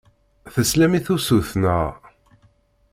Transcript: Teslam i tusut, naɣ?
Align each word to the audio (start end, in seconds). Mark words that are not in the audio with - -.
Teslam 0.53 0.93
i 0.97 1.01
tusut, 1.05 1.51
naɣ? 1.61 1.87